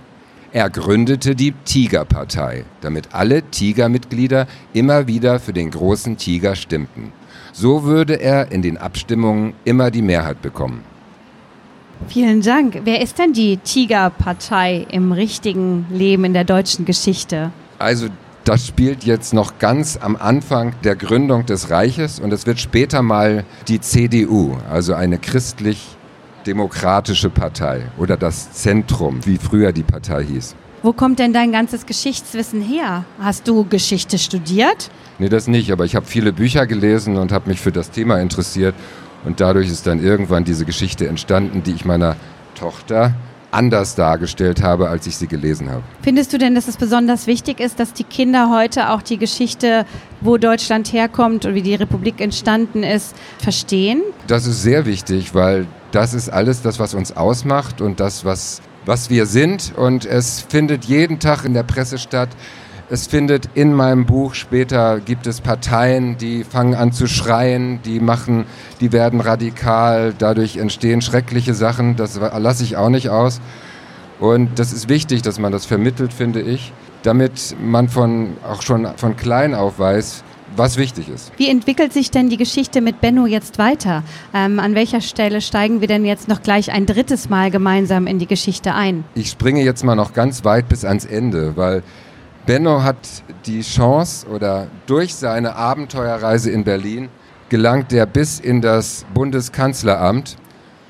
Er 0.52 0.68
gründete 0.68 1.34
die 1.34 1.52
Tigerpartei, 1.64 2.66
damit 2.82 3.14
alle 3.14 3.42
Tigermitglieder 3.42 4.46
immer 4.74 5.06
wieder 5.06 5.40
für 5.40 5.54
den 5.54 5.70
großen 5.70 6.18
Tiger 6.18 6.54
stimmten. 6.54 7.14
So 7.56 7.84
würde 7.84 8.20
er 8.20 8.50
in 8.50 8.62
den 8.62 8.78
Abstimmungen 8.78 9.52
immer 9.64 9.92
die 9.92 10.02
Mehrheit 10.02 10.42
bekommen. 10.42 10.82
Vielen 12.08 12.40
Dank. 12.40 12.80
Wer 12.82 13.00
ist 13.00 13.20
denn 13.20 13.32
die 13.32 13.58
Tigerpartei 13.58 14.84
im 14.90 15.12
richtigen 15.12 15.86
Leben 15.88 16.24
in 16.24 16.32
der 16.32 16.42
deutschen 16.42 16.84
Geschichte? 16.84 17.52
Also 17.78 18.08
das 18.42 18.66
spielt 18.66 19.04
jetzt 19.04 19.32
noch 19.32 19.60
ganz 19.60 19.96
am 19.96 20.16
Anfang 20.16 20.74
der 20.82 20.96
Gründung 20.96 21.46
des 21.46 21.70
Reiches 21.70 22.18
und 22.18 22.32
es 22.32 22.44
wird 22.44 22.58
später 22.58 23.02
mal 23.02 23.44
die 23.68 23.80
CDU, 23.80 24.56
also 24.68 24.94
eine 24.94 25.18
christlich-demokratische 25.18 27.30
Partei 27.30 27.82
oder 27.98 28.16
das 28.16 28.50
Zentrum, 28.50 29.24
wie 29.26 29.38
früher 29.38 29.70
die 29.70 29.84
Partei 29.84 30.24
hieß. 30.24 30.56
Wo 30.84 30.92
kommt 30.92 31.18
denn 31.18 31.32
dein 31.32 31.50
ganzes 31.50 31.86
Geschichtswissen 31.86 32.60
her? 32.60 33.06
Hast 33.18 33.48
du 33.48 33.64
Geschichte 33.64 34.18
studiert? 34.18 34.90
Nee, 35.18 35.30
das 35.30 35.48
nicht, 35.48 35.72
aber 35.72 35.86
ich 35.86 35.96
habe 35.96 36.04
viele 36.04 36.30
Bücher 36.30 36.66
gelesen 36.66 37.16
und 37.16 37.32
habe 37.32 37.48
mich 37.48 37.58
für 37.58 37.72
das 37.72 37.90
Thema 37.90 38.20
interessiert 38.20 38.74
und 39.24 39.40
dadurch 39.40 39.70
ist 39.70 39.86
dann 39.86 40.04
irgendwann 40.04 40.44
diese 40.44 40.66
Geschichte 40.66 41.08
entstanden, 41.08 41.62
die 41.62 41.70
ich 41.70 41.86
meiner 41.86 42.16
Tochter 42.54 43.14
anders 43.50 43.94
dargestellt 43.94 44.62
habe, 44.62 44.90
als 44.90 45.06
ich 45.06 45.16
sie 45.16 45.26
gelesen 45.26 45.70
habe. 45.70 45.82
Findest 46.02 46.34
du 46.34 46.38
denn, 46.38 46.54
dass 46.54 46.68
es 46.68 46.76
besonders 46.76 47.26
wichtig 47.26 47.60
ist, 47.60 47.80
dass 47.80 47.94
die 47.94 48.04
Kinder 48.04 48.50
heute 48.50 48.90
auch 48.90 49.00
die 49.00 49.16
Geschichte, 49.16 49.86
wo 50.20 50.36
Deutschland 50.36 50.92
herkommt 50.92 51.46
und 51.46 51.54
wie 51.54 51.62
die 51.62 51.76
Republik 51.76 52.20
entstanden 52.20 52.82
ist, 52.82 53.16
verstehen? 53.38 54.02
Das 54.26 54.46
ist 54.46 54.62
sehr 54.62 54.84
wichtig, 54.84 55.34
weil 55.34 55.66
das 55.92 56.12
ist 56.12 56.28
alles 56.28 56.60
das, 56.60 56.78
was 56.78 56.92
uns 56.92 57.16
ausmacht 57.16 57.80
und 57.80 58.00
das, 58.00 58.26
was, 58.26 58.60
was 58.86 59.10
wir 59.10 59.26
sind. 59.26 59.72
Und 59.76 60.06
es 60.06 60.40
findet 60.40 60.84
jeden 60.84 61.18
Tag 61.18 61.44
in 61.44 61.54
der 61.54 61.62
Presse 61.62 61.98
statt. 61.98 62.28
Es 62.90 63.06
findet 63.06 63.48
in 63.54 63.72
meinem 63.72 64.04
Buch 64.04 64.34
später 64.34 65.00
gibt 65.00 65.26
es 65.26 65.40
Parteien, 65.40 66.18
die 66.18 66.44
fangen 66.44 66.74
an 66.74 66.92
zu 66.92 67.06
schreien, 67.06 67.80
die 67.82 67.98
machen, 67.98 68.44
die 68.80 68.92
werden 68.92 69.20
radikal, 69.20 70.12
dadurch 70.16 70.58
entstehen 70.58 71.00
schreckliche 71.00 71.54
Sachen, 71.54 71.96
das 71.96 72.20
lasse 72.20 72.62
ich 72.62 72.76
auch 72.76 72.90
nicht 72.90 73.08
aus. 73.08 73.40
Und 74.20 74.58
das 74.58 74.72
ist 74.72 74.90
wichtig, 74.90 75.22
dass 75.22 75.38
man 75.38 75.50
das 75.50 75.64
vermittelt, 75.64 76.12
finde 76.12 76.42
ich, 76.42 76.72
damit 77.02 77.56
man 77.58 77.88
von, 77.88 78.36
auch 78.46 78.60
schon 78.60 78.86
von 78.96 79.16
klein 79.16 79.54
auf 79.54 79.78
weiß, 79.78 80.22
was 80.56 80.76
wichtig 80.76 81.08
ist. 81.08 81.32
Wie 81.36 81.48
entwickelt 81.48 81.92
sich 81.92 82.10
denn 82.10 82.28
die 82.28 82.36
Geschichte 82.36 82.80
mit 82.80 83.00
Benno 83.00 83.26
jetzt 83.26 83.58
weiter? 83.58 84.02
Ähm, 84.32 84.58
an 84.58 84.74
welcher 84.74 85.00
Stelle 85.00 85.40
steigen 85.40 85.80
wir 85.80 85.88
denn 85.88 86.04
jetzt 86.04 86.28
noch 86.28 86.42
gleich 86.42 86.72
ein 86.72 86.86
drittes 86.86 87.28
Mal 87.28 87.50
gemeinsam 87.50 88.06
in 88.06 88.18
die 88.18 88.26
Geschichte 88.26 88.74
ein? 88.74 89.04
Ich 89.14 89.30
springe 89.30 89.62
jetzt 89.62 89.84
mal 89.84 89.94
noch 89.94 90.12
ganz 90.12 90.44
weit 90.44 90.68
bis 90.68 90.84
ans 90.84 91.04
Ende, 91.04 91.56
weil 91.56 91.82
Benno 92.46 92.82
hat 92.82 92.96
die 93.46 93.62
Chance 93.62 94.26
oder 94.28 94.68
durch 94.86 95.14
seine 95.14 95.56
Abenteuerreise 95.56 96.50
in 96.50 96.64
Berlin 96.64 97.08
gelangt 97.48 97.92
er 97.92 98.06
bis 98.06 98.40
in 98.40 98.60
das 98.60 99.06
Bundeskanzleramt 99.14 100.36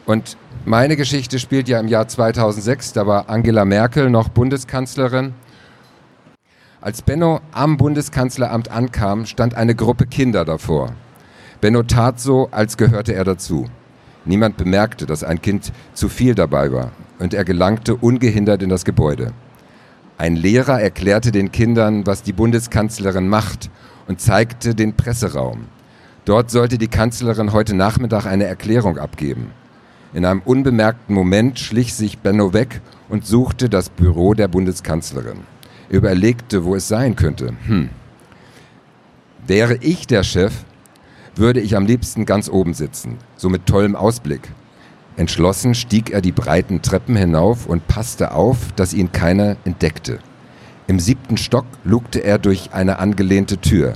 und 0.06 0.37
meine 0.66 0.97
Geschichte 0.97 1.38
spielt 1.38 1.68
ja 1.68 1.78
im 1.78 1.88
Jahr 1.88 2.09
2006, 2.09 2.94
da 2.94 3.06
war 3.06 3.28
Angela 3.28 3.64
Merkel 3.64 4.11
noch 4.11 4.28
Bundeskanzlerin 4.30 5.35
als 6.85 7.00
Benno 7.00 7.41
am 7.50 7.79
Bundeskanzleramt 7.79 8.71
ankam, 8.71 9.25
stand 9.25 9.55
eine 9.55 9.75
Gruppe 9.75 10.05
Kinder 10.05 10.45
davor. 10.45 10.93
Benno 11.62 11.83
tat 11.83 12.21
so, 12.21 12.49
als 12.50 12.76
gehörte 12.76 13.14
er 13.14 13.25
dazu. 13.25 13.71
Niemand 14.26 14.59
bemerkte, 14.59 15.07
dass 15.07 15.25
ein 15.25 15.41
Kind 15.41 15.73
zu 15.95 16.11
viel 16.11 16.35
dabei 16.35 16.73
war, 16.73 16.93
und 17.19 17.33
er 17.33 17.47
gelangte 17.47 17.97
ungehindert 17.97 18.62
in 18.62 18.69
das 18.69 18.85
Gebäude. 18.85 19.33
Ein 20.19 20.37
Lehrer 20.37 20.79
erklärte 20.79 21.33
den 21.33 21.53
Kindern, 21.53 22.07
was 22.07 22.23
die 22.23 22.35
Bundeskanzlerin 22.35 23.29
macht, 23.29 23.71
und 24.07 24.21
zeigte 24.21 24.75
den 24.75 24.93
Presseraum. 24.95 25.69
Dort 26.26 26.50
sollte 26.50 26.76
die 26.76 26.88
Kanzlerin 26.88 27.55
heute 27.55 27.75
Nachmittag 27.75 28.26
eine 28.26 28.45
Erklärung 28.45 28.99
abgeben. 28.99 29.53
In 30.12 30.26
einem 30.26 30.43
unbemerkten 30.45 31.14
Moment 31.14 31.59
schlich 31.59 31.95
sich 31.95 32.19
Benno 32.19 32.53
weg 32.53 32.83
und 33.09 33.25
suchte 33.25 33.71
das 33.71 33.88
Büro 33.88 34.35
der 34.35 34.49
Bundeskanzlerin 34.49 35.53
überlegte, 35.95 36.65
wo 36.65 36.75
es 36.75 36.89
sein 36.89 37.17
könnte. 37.17 37.55
Hm. 37.67 37.91
Wäre 39.47 39.77
ich 39.77 40.07
der 40.07 40.23
Chef, 40.23 40.53
würde 41.37 41.61
ich 41.61 41.77
am 41.77 41.87
liebsten 41.87 42.27
ganz 42.27 42.49
oben 42.49 42.75
sitzen, 42.75 43.19
so 43.37 43.49
mit 43.49 43.67
tollem 43.67 43.97
Ausblick. 43.97 44.49
Entschlossen 45.17 45.75
stieg 45.75 46.11
er 46.11 46.21
die 46.21 46.33
breiten 46.33 46.83
Treppen 46.83 47.17
hinauf 47.17 47.67
und 47.67 47.87
passte 47.87 48.33
auf, 48.33 48.73
dass 48.75 48.95
ihn 48.95 49.13
keiner 49.13 49.57
entdeckte. 49.65 50.19
Im 50.87 50.99
siebten 50.99 51.37
Stock 51.37 51.67
lugte 51.85 52.21
er 52.21 52.39
durch 52.39 52.73
eine 52.73 52.99
angelehnte 52.99 53.59
Tür. 53.59 53.95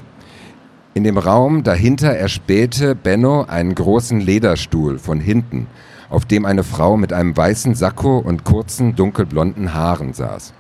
In 0.94 1.04
dem 1.04 1.18
Raum 1.18 1.64
dahinter 1.64 2.10
erspähte 2.10 2.94
Benno 2.94 3.42
einen 3.42 3.74
großen 3.74 4.20
Lederstuhl 4.20 4.98
von 4.98 5.20
hinten, 5.20 5.66
auf 6.08 6.24
dem 6.24 6.44
eine 6.44 6.64
Frau 6.64 6.96
mit 6.96 7.12
einem 7.12 7.36
weißen 7.36 7.74
Sakko 7.74 8.18
und 8.18 8.44
kurzen 8.44 8.96
dunkelblonden 8.96 9.74
Haaren 9.74 10.14
saß. 10.14 10.54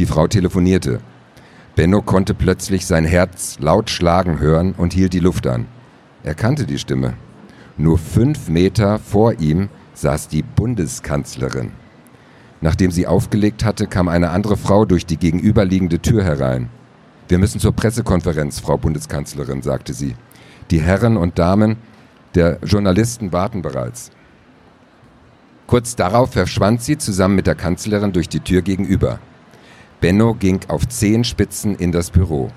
Die 0.00 0.06
Frau 0.06 0.26
telefonierte. 0.26 1.00
Benno 1.76 2.00
konnte 2.00 2.32
plötzlich 2.32 2.86
sein 2.86 3.04
Herz 3.04 3.58
laut 3.60 3.90
schlagen 3.90 4.38
hören 4.38 4.72
und 4.72 4.94
hielt 4.94 5.12
die 5.12 5.20
Luft 5.20 5.46
an. 5.46 5.66
Er 6.22 6.34
kannte 6.34 6.64
die 6.64 6.78
Stimme. 6.78 7.12
Nur 7.76 7.98
fünf 7.98 8.48
Meter 8.48 8.98
vor 8.98 9.40
ihm 9.40 9.68
saß 9.92 10.28
die 10.28 10.42
Bundeskanzlerin. 10.42 11.72
Nachdem 12.62 12.90
sie 12.90 13.06
aufgelegt 13.06 13.62
hatte, 13.62 13.86
kam 13.86 14.08
eine 14.08 14.30
andere 14.30 14.56
Frau 14.56 14.86
durch 14.86 15.04
die 15.04 15.18
gegenüberliegende 15.18 15.98
Tür 15.98 16.24
herein. 16.24 16.70
Wir 17.28 17.36
müssen 17.36 17.60
zur 17.60 17.72
Pressekonferenz, 17.72 18.58
Frau 18.58 18.78
Bundeskanzlerin, 18.78 19.60
sagte 19.60 19.92
sie. 19.92 20.14
Die 20.70 20.80
Herren 20.80 21.18
und 21.18 21.38
Damen 21.38 21.76
der 22.34 22.58
Journalisten 22.64 23.34
warten 23.34 23.60
bereits. 23.60 24.10
Kurz 25.66 25.94
darauf 25.94 26.32
verschwand 26.32 26.80
sie 26.80 26.96
zusammen 26.96 27.34
mit 27.34 27.46
der 27.46 27.54
Kanzlerin 27.54 28.14
durch 28.14 28.30
die 28.30 28.40
Tür 28.40 28.62
gegenüber. 28.62 29.18
Benno 30.00 30.32
ging 30.32 30.60
auf 30.68 30.88
Zehenspitzen 30.88 31.76
in 31.76 31.92
das 31.92 32.10
Büro. 32.10 32.50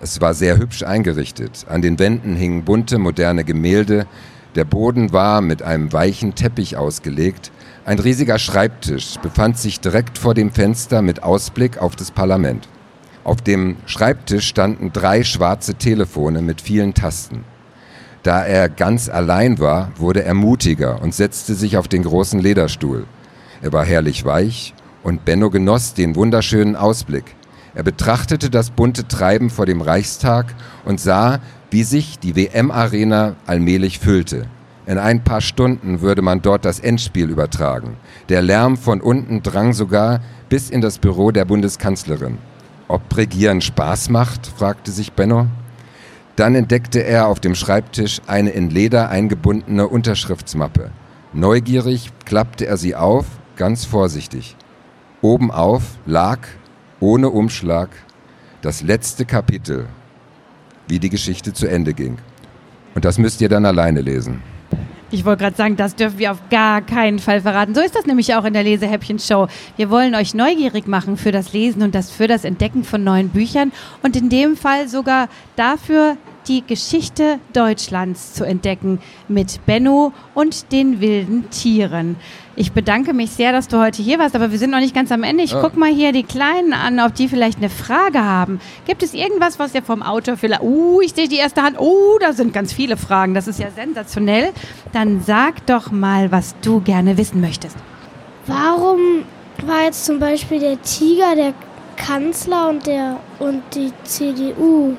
Es 0.00 0.22
war 0.22 0.32
sehr 0.32 0.56
hübsch 0.56 0.82
eingerichtet. 0.82 1.66
An 1.68 1.82
den 1.82 1.98
Wänden 1.98 2.36
hingen 2.36 2.64
bunte, 2.64 2.98
moderne 2.98 3.44
Gemälde. 3.44 4.06
Der 4.54 4.64
Boden 4.64 5.12
war 5.12 5.42
mit 5.42 5.62
einem 5.62 5.92
weichen 5.92 6.34
Teppich 6.34 6.78
ausgelegt. 6.78 7.52
Ein 7.84 7.98
riesiger 7.98 8.38
Schreibtisch 8.38 9.18
befand 9.22 9.58
sich 9.58 9.80
direkt 9.80 10.16
vor 10.16 10.32
dem 10.32 10.50
Fenster 10.52 11.02
mit 11.02 11.22
Ausblick 11.22 11.76
auf 11.76 11.96
das 11.96 12.10
Parlament. 12.10 12.66
Auf 13.24 13.42
dem 13.42 13.76
Schreibtisch 13.84 14.48
standen 14.48 14.90
drei 14.90 15.22
schwarze 15.22 15.74
Telefone 15.74 16.40
mit 16.40 16.62
vielen 16.62 16.94
Tasten. 16.94 17.44
Da 18.22 18.42
er 18.42 18.70
ganz 18.70 19.10
allein 19.10 19.58
war, 19.58 19.92
wurde 19.96 20.24
er 20.24 20.34
mutiger 20.34 21.02
und 21.02 21.14
setzte 21.14 21.54
sich 21.54 21.76
auf 21.76 21.88
den 21.88 22.04
großen 22.04 22.40
Lederstuhl. 22.40 23.04
Er 23.60 23.72
war 23.74 23.84
herrlich 23.84 24.24
weich 24.24 24.74
und 25.02 25.24
Benno 25.24 25.50
genoss 25.50 25.94
den 25.94 26.16
wunderschönen 26.16 26.76
Ausblick. 26.76 27.36
Er 27.74 27.82
betrachtete 27.82 28.50
das 28.50 28.70
bunte 28.70 29.06
Treiben 29.06 29.50
vor 29.50 29.66
dem 29.66 29.80
Reichstag 29.80 30.54
und 30.84 31.00
sah, 31.00 31.38
wie 31.70 31.84
sich 31.84 32.18
die 32.18 32.34
WM-Arena 32.34 33.36
allmählich 33.46 33.98
füllte. 34.00 34.46
In 34.86 34.98
ein 34.98 35.22
paar 35.22 35.40
Stunden 35.40 36.00
würde 36.00 36.20
man 36.20 36.42
dort 36.42 36.64
das 36.64 36.80
Endspiel 36.80 37.30
übertragen. 37.30 37.96
Der 38.28 38.42
Lärm 38.42 38.76
von 38.76 39.00
unten 39.00 39.42
drang 39.42 39.72
sogar 39.72 40.20
bis 40.48 40.68
in 40.68 40.80
das 40.80 40.98
Büro 40.98 41.30
der 41.30 41.44
Bundeskanzlerin. 41.44 42.38
Ob 42.88 43.16
Regieren 43.16 43.60
Spaß 43.60 44.08
macht? 44.10 44.48
fragte 44.48 44.90
sich 44.90 45.12
Benno. 45.12 45.46
Dann 46.34 46.56
entdeckte 46.56 47.04
er 47.04 47.28
auf 47.28 47.38
dem 47.38 47.54
Schreibtisch 47.54 48.20
eine 48.26 48.50
in 48.50 48.68
Leder 48.70 49.10
eingebundene 49.10 49.86
Unterschriftsmappe. 49.86 50.90
Neugierig 51.32 52.10
klappte 52.24 52.66
er 52.66 52.76
sie 52.76 52.96
auf, 52.96 53.26
ganz 53.54 53.84
vorsichtig. 53.84 54.56
Obenauf 55.22 55.82
lag, 56.06 56.38
ohne 56.98 57.28
Umschlag, 57.28 57.90
das 58.62 58.82
letzte 58.82 59.26
Kapitel, 59.26 59.86
wie 60.88 60.98
die 60.98 61.10
Geschichte 61.10 61.52
zu 61.52 61.66
Ende 61.66 61.92
ging. 61.92 62.16
Und 62.94 63.04
das 63.04 63.18
müsst 63.18 63.40
ihr 63.42 63.50
dann 63.50 63.66
alleine 63.66 64.00
lesen. 64.00 64.42
Ich 65.10 65.24
wollte 65.24 65.42
gerade 65.42 65.56
sagen, 65.56 65.76
das 65.76 65.94
dürfen 65.94 66.18
wir 66.18 66.32
auf 66.32 66.38
gar 66.50 66.80
keinen 66.80 67.18
Fall 67.18 67.40
verraten. 67.40 67.74
So 67.74 67.80
ist 67.80 67.96
das 67.96 68.06
nämlich 68.06 68.34
auch 68.34 68.44
in 68.44 68.54
der 68.54 68.62
Lesehäppchen-Show. 68.62 69.48
Wir 69.76 69.90
wollen 69.90 70.14
euch 70.14 70.34
neugierig 70.34 70.86
machen 70.86 71.16
für 71.16 71.32
das 71.32 71.52
Lesen 71.52 71.82
und 71.82 71.94
das 71.94 72.10
für 72.10 72.26
das 72.26 72.44
Entdecken 72.44 72.84
von 72.84 73.04
neuen 73.04 73.28
Büchern 73.28 73.72
und 74.02 74.16
in 74.16 74.28
dem 74.30 74.56
Fall 74.56 74.88
sogar 74.88 75.28
dafür, 75.56 76.16
die 76.48 76.64
Geschichte 76.66 77.38
Deutschlands 77.52 78.32
zu 78.34 78.44
entdecken 78.44 79.00
mit 79.28 79.64
Benno 79.66 80.12
und 80.34 80.72
den 80.72 81.00
wilden 81.00 81.50
Tieren. 81.50 82.16
Ich 82.56 82.72
bedanke 82.72 83.14
mich 83.14 83.30
sehr, 83.30 83.52
dass 83.52 83.68
du 83.68 83.78
heute 83.78 84.02
hier 84.02 84.18
warst, 84.18 84.34
aber 84.34 84.50
wir 84.50 84.58
sind 84.58 84.70
noch 84.70 84.80
nicht 84.80 84.94
ganz 84.94 85.10
am 85.12 85.22
Ende. 85.22 85.42
Ich 85.44 85.52
ja. 85.52 85.60
gucke 85.60 85.78
mal 85.78 85.90
hier 85.90 86.12
die 86.12 86.24
Kleinen 86.24 86.72
an, 86.72 87.00
ob 87.00 87.14
die 87.14 87.28
vielleicht 87.28 87.58
eine 87.58 87.70
Frage 87.70 88.22
haben. 88.22 88.60
Gibt 88.86 89.02
es 89.02 89.14
irgendwas, 89.14 89.58
was 89.58 89.74
ihr 89.74 89.82
vom 89.82 90.02
Autor 90.02 90.36
vielleicht... 90.36 90.62
Uh, 90.62 91.00
ich 91.00 91.14
sehe 91.14 91.28
die 91.28 91.36
erste 91.36 91.62
Hand. 91.62 91.80
Uh, 91.80 92.18
da 92.20 92.32
sind 92.32 92.52
ganz 92.52 92.72
viele 92.72 92.96
Fragen. 92.96 93.32
Das 93.34 93.48
ist 93.48 93.60
ja 93.60 93.70
sensationell. 93.70 94.50
Dann 94.92 95.22
sag 95.22 95.64
doch 95.66 95.90
mal, 95.90 96.32
was 96.32 96.54
du 96.60 96.80
gerne 96.80 97.16
wissen 97.16 97.40
möchtest. 97.40 97.76
Warum 98.46 99.24
war 99.64 99.84
jetzt 99.84 100.04
zum 100.04 100.18
Beispiel 100.18 100.58
der 100.58 100.82
Tiger 100.82 101.34
der 101.36 101.54
Kanzler 101.96 102.68
und, 102.68 102.86
der, 102.86 103.20
und 103.38 103.62
die 103.74 103.92
CDU? 104.04 104.96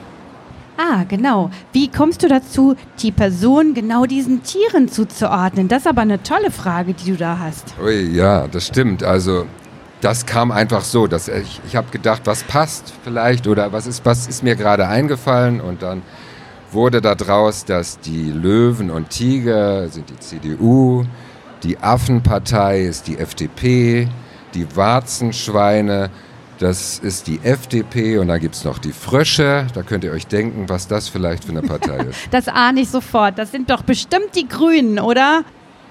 Ah, 0.78 1.04
genau. 1.08 1.52
Wie 1.74 1.90
kommst 1.90 2.24
du 2.24 2.28
dazu, 2.28 2.76
die 3.02 3.12
Person 3.12 3.74
genau 3.74 4.06
diesen 4.06 4.44
Tieren 4.44 4.88
zuzuordnen? 4.90 5.68
Das 5.68 5.84
ist 5.84 5.88
aber 5.88 6.02
eine 6.02 6.24
tolle 6.24 6.52
Frage, 6.52 6.94
die 6.94 7.12
du 7.12 7.18
da 7.18 7.38
hast. 7.40 7.74
Ui, 7.84 8.10
ja, 8.16 8.48
das 8.48 8.68
stimmt. 8.68 9.04
Also 9.04 9.46
das 10.02 10.26
kam 10.26 10.52
einfach 10.52 10.84
so, 10.84 11.08
dass 11.08 11.28
ich, 11.28 11.62
ich 11.68 11.76
habe 11.76 11.90
gedacht, 11.92 12.24
was 12.26 12.44
passt 12.44 12.94
vielleicht 13.04 13.48
oder 13.48 13.72
was 13.72 13.86
ist, 13.86 14.04
was 14.06 14.28
ist 14.28 14.44
mir 14.44 14.56
gerade 14.56 14.88
eingefallen 14.88 15.62
und 15.62 15.84
dann 15.84 16.02
wurde 16.72 17.02
daraus, 17.02 17.66
dass 17.66 18.00
die 18.00 18.32
Löwen 18.32 18.90
und 18.90 19.10
Tiger 19.10 19.90
sind 19.90 20.10
die 20.10 20.20
CDU, 20.20 21.06
die 21.64 21.78
Affenpartei 21.78 22.82
ist 22.82 23.08
die 23.08 23.18
FDP, 23.18 24.08
die 24.54 24.76
Warzenschweine 24.76 26.10
das 26.62 27.00
ist 27.00 27.26
die 27.26 27.40
FDP 27.42 28.20
und 28.20 28.28
dann 28.28 28.40
gibt 28.40 28.54
es 28.54 28.64
noch 28.64 28.78
die 28.78 28.92
Frösche. 28.92 29.66
Da 29.74 29.82
könnt 29.82 30.04
ihr 30.04 30.12
euch 30.12 30.28
denken, 30.28 30.70
was 30.70 30.88
das 30.88 31.10
vielleicht 31.10 31.46
für 31.46 31.52
eine 31.52 31.64
Partei 31.64 31.98
ist. 32.10 32.20
das 32.30 32.48
ahne 32.48 32.82
ich 32.82 32.90
sofort. 32.90 33.40
Das 33.40 33.50
sind 33.52 33.72
doch 33.72 33.82
bestimmt 33.82 34.36
die 34.36 34.48
Grünen, 34.48 35.00
oder? 35.00 35.44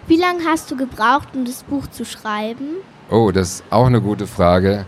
Wie 0.06 0.16
lange 0.16 0.44
hast 0.46 0.70
du 0.70 0.76
gebraucht, 0.76 1.28
um 1.34 1.44
das 1.44 1.64
Buch 1.64 1.88
zu 1.88 2.04
schreiben? 2.04 2.76
Oh, 3.10 3.32
das 3.32 3.54
ist 3.54 3.64
auch 3.70 3.86
eine 3.86 4.00
gute 4.00 4.28
Frage. 4.28 4.86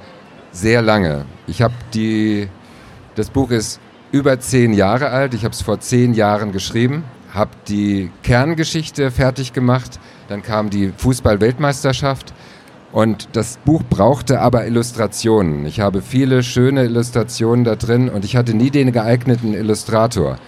Sehr 0.52 0.82
lange. 0.82 1.24
Ich 1.48 1.62
habe 1.62 1.74
die. 1.92 2.48
Das 3.16 3.30
Buch 3.30 3.50
ist 3.50 3.80
über 4.12 4.38
zehn 4.38 4.72
Jahre 4.74 5.08
alt. 5.08 5.34
Ich 5.34 5.44
habe 5.44 5.52
es 5.52 5.62
vor 5.62 5.80
zehn 5.80 6.14
Jahren 6.14 6.52
geschrieben, 6.52 7.02
habe 7.34 7.50
die 7.66 8.10
Kerngeschichte 8.22 9.10
fertig 9.10 9.52
gemacht. 9.52 9.98
Dann 10.28 10.42
kam 10.42 10.70
die 10.70 10.92
Fußball-Weltmeisterschaft 10.96 12.32
und 12.92 13.30
das 13.32 13.58
Buch 13.64 13.82
brauchte 13.88 14.40
aber 14.40 14.66
Illustrationen. 14.66 15.64
Ich 15.64 15.80
habe 15.80 16.02
viele 16.02 16.42
schöne 16.42 16.84
Illustrationen 16.84 17.64
da 17.64 17.74
drin 17.74 18.10
und 18.10 18.24
ich 18.24 18.36
hatte 18.36 18.54
nie 18.54 18.70
den 18.70 18.92
geeigneten 18.92 19.54
Illustrator. 19.54 20.38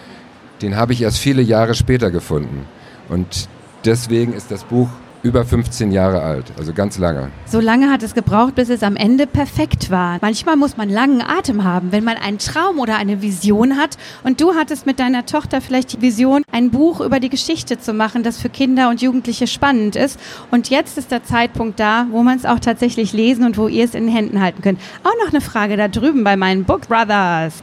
Den 0.61 0.77
habe 0.77 0.93
ich 0.93 1.03
erst 1.03 1.19
viele 1.19 1.43
Jahre 1.43 1.75
später 1.75 2.11
gefunden. 2.11 2.67
Und 3.09 3.49
deswegen 3.85 4.35
ist 4.35 4.51
das 4.51 4.65
Buch 4.65 4.89
über 5.25 5.45
15 5.45 5.91
Jahre 5.91 6.21
alt, 6.21 6.53
also 6.59 6.75
ganz 6.75 6.99
lange. 6.99 7.31
So 7.47 7.59
lange 7.59 7.91
hat 7.91 8.03
es 8.03 8.15
gebraucht, 8.15 8.55
bis 8.55 8.69
es 8.69 8.83
am 8.83 8.95
Ende 8.95 9.27
perfekt 9.27 9.91
war. 9.91 10.19
Manchmal 10.21 10.57
muss 10.57 10.77
man 10.77 10.91
langen 10.91 11.23
Atem 11.23 11.65
haben, 11.65 11.93
wenn 11.93 12.05
man 12.05 12.19
einen 12.19 12.37
Traum 12.39 12.79
oder 12.79 12.97
eine 12.97 13.23
Vision 13.23 13.79
hat. 13.79 13.97
Und 14.23 14.43
du 14.43 14.55
hattest 14.55 14.85
mit 14.85 15.01
deiner 15.01 15.25
Tochter 15.25 15.63
vielleicht 15.63 15.95
die 15.95 16.03
Vision, 16.03 16.43
ein 16.53 16.71
Buch 16.71 17.01
über 17.01 17.21
die 17.21 17.31
Geschichte 17.31 17.79
zu 17.79 17.95
machen, 17.95 18.23
das 18.23 18.39
für 18.39 18.51
Kinder 18.51 18.91
und 18.91 19.01
Jugendliche 19.01 19.47
spannend 19.47 19.97
ist. 19.97 20.21
Und 20.51 20.69
jetzt 20.69 20.99
ist 20.99 21.11
der 21.11 21.25
Zeitpunkt 21.25 21.81
da, 21.81 22.07
wo 22.11 22.23
man 22.23 22.37
es 22.37 22.45
auch 22.45 22.61
tatsächlich 22.61 23.15
lesen 23.15 23.47
und 23.47 23.57
wo 23.57 23.67
ihr 23.67 23.87
es 23.87 23.95
in 23.95 24.05
den 24.05 24.15
Händen 24.15 24.43
halten 24.43 24.61
könnt. 24.61 24.79
Auch 25.05 25.25
noch 25.25 25.33
eine 25.33 25.41
Frage 25.41 25.79
da 25.79 25.89
drüben 25.89 26.23
bei 26.23 26.37
meinen 26.37 26.65
Book 26.65 26.87
Brothers. 26.87 27.63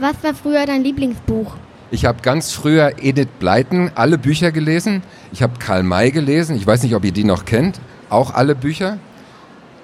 Was 0.00 0.14
war 0.22 0.32
früher 0.32 0.64
dein 0.64 0.82
Lieblingsbuch? 0.82 1.54
Ich 1.90 2.04
habe 2.04 2.20
ganz 2.20 2.52
früher 2.52 2.92
Edith 3.00 3.28
Blyton 3.38 3.90
alle 3.94 4.18
Bücher 4.18 4.52
gelesen. 4.52 5.02
Ich 5.32 5.42
habe 5.42 5.58
Karl 5.58 5.82
May 5.82 6.10
gelesen. 6.10 6.54
Ich 6.56 6.66
weiß 6.66 6.82
nicht, 6.82 6.94
ob 6.94 7.04
ihr 7.04 7.12
die 7.12 7.24
noch 7.24 7.46
kennt. 7.46 7.80
Auch 8.10 8.34
alle 8.34 8.54
Bücher. 8.54 8.98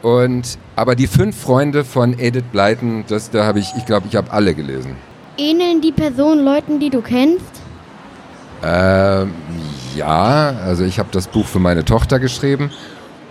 Und, 0.02 0.58
aber 0.76 0.96
die 0.96 1.06
fünf 1.06 1.40
Freunde 1.40 1.82
von 1.82 2.18
Edith 2.18 2.44
Blyton, 2.52 3.04
das, 3.08 3.30
da 3.30 3.46
habe 3.46 3.58
ich, 3.58 3.72
ich 3.78 3.86
glaube, 3.86 4.06
ich 4.10 4.16
habe 4.16 4.30
alle 4.30 4.54
gelesen. 4.54 4.96
Ähneln 5.38 5.80
die 5.80 5.92
Personen 5.92 6.44
Leuten, 6.44 6.78
die 6.78 6.90
du 6.90 7.00
kennst? 7.00 7.62
Ähm, 8.62 9.32
ja, 9.96 10.56
also 10.62 10.84
ich 10.84 10.98
habe 10.98 11.08
das 11.10 11.26
Buch 11.26 11.46
für 11.46 11.58
meine 11.58 11.86
Tochter 11.86 12.20
geschrieben. 12.20 12.70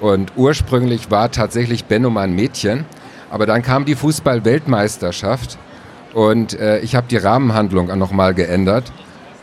Und 0.01 0.34
ursprünglich 0.36 1.12
war 1.12 1.32
tatsächlich 1.32 1.86
Benno 1.86 2.10
mein 2.10 2.34
Mädchen. 2.34 2.86
Aber 3.30 3.46
dann 3.46 3.62
kam 3.62 3.86
die 3.86 3.96
Fußball-Weltmeisterschaft 3.96 5.60
und 6.13 6.60
äh, 6.60 6.79
ich 6.79 6.96
habe 6.96 7.08
die 7.08 7.17
Rahmenhandlung 7.17 7.98
nochmal 7.98 8.34
geändert 8.34 8.91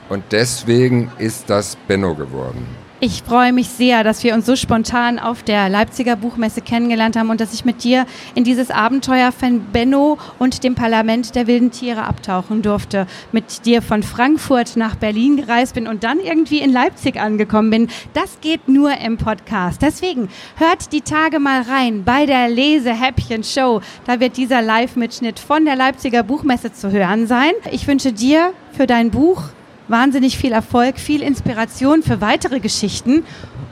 und 0.09 0.25
deswegen 0.31 1.11
ist 1.19 1.51
das 1.51 1.77
Benno 1.89 2.15
geworden. 2.15 2.67
Ich 3.03 3.23
freue 3.23 3.55
mich 3.55 3.71
sehr, 3.71 4.05
dass 4.05 4.25
wir 4.25 4.35
uns 4.35 4.45
so 4.45 4.57
spontan 4.57 5.19
auf 5.19 5.43
der 5.43 5.71
Leipziger 5.71 6.17
Buchmesse 6.17 6.61
kennengelernt 6.61 7.17
haben 7.17 7.31
und 7.31 7.41
dass 7.41 7.55
ich 7.55 7.65
mit 7.65 7.83
dir 7.83 8.05
in 8.35 8.45
dieses 8.45 8.71
Abenteuer 8.71 9.33
von 9.33 9.63
Benno 9.73 10.19
und 10.39 10.65
dem 10.65 10.75
Parlament 10.75 11.35
der 11.35 11.47
wilden 11.47 11.71
Tiere 11.71 12.03
abtauchen 12.03 12.61
durfte. 12.61 13.07
Mit 13.33 13.65
dir 13.65 13.81
von 13.81 14.03
Frankfurt 14.03 14.77
nach 14.77 14.97
Berlin 14.97 15.39
gereist 15.39 15.77
bin 15.77 15.87
und 15.87 16.05
dann 16.05 16.21
irgendwie 16.21 16.59
in 16.59 16.71
Leipzig 16.71 17.19
angekommen 17.19 17.71
bin. 17.71 17.89
Das 18.13 18.43
geht 18.43 18.69
nur 18.69 18.93
im 18.99 19.17
Podcast. 19.17 19.81
Deswegen 19.81 20.29
hört 20.57 20.93
die 20.93 21.01
Tage 21.01 21.39
mal 21.41 21.63
rein 21.63 22.05
bei 22.05 22.27
der 22.27 22.51
Lese-Häppchen-Show. 22.51 23.81
Da 24.05 24.21
wird 24.21 24.37
dieser 24.37 24.61
Live-Mitschnitt 24.61 25.39
von 25.39 25.65
der 25.65 25.77
Leipziger 25.77 26.23
Buchmesse 26.23 26.75
zu 26.75 26.93
hören 26.93 27.27
sein. 27.27 27.53
Ich 27.73 27.87
wünsche 27.87 28.13
dir 28.13 28.53
für 28.73 28.87
dein 28.87 29.11
Buch 29.11 29.45
wahnsinnig 29.91 30.39
viel 30.39 30.53
Erfolg, 30.53 30.99
viel 30.99 31.23
Inspiration 31.23 32.03
für 32.03 32.21
weitere 32.21 32.61
Geschichten 32.61 33.25